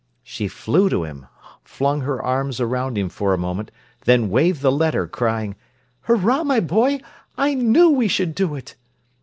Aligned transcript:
She 0.23 0.47
flew 0.47 0.89
to 0.89 1.03
him, 1.03 1.27
flung 1.63 2.01
her 2.01 2.19
arms 2.19 2.59
round 2.59 2.97
him 2.97 3.07
for 3.07 3.35
a 3.35 3.37
moment, 3.37 3.69
then 4.05 4.31
waved 4.31 4.63
the 4.63 4.71
letter, 4.71 5.05
crying: 5.05 5.55
"Hurrah, 6.05 6.43
my 6.43 6.59
boy! 6.59 7.01
I 7.37 7.53
knew 7.53 7.91
we 7.91 8.07
should 8.07 8.33
do 8.33 8.55
it!" 8.55 8.73